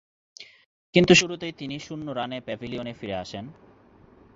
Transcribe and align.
কিন্তু 0.95 1.13
শুরুতেই 1.15 1.53
তিনি 1.59 1.75
শূন্য 1.79 2.07
রানে 2.11 2.37
প্যাভিলিয়নে 2.47 2.93
ফিরে 2.93 3.15
আসেন। 3.23 3.45